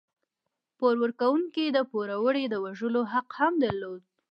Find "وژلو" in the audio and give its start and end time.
2.65-3.01